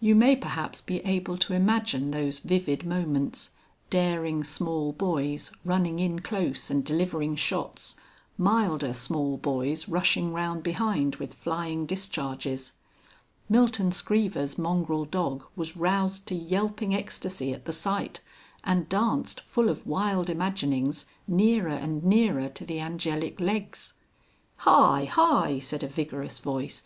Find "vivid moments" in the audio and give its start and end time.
2.40-3.52